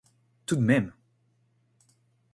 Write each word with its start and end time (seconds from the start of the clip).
Tout 0.47 0.55
de 0.55 0.63
même. 0.63 0.93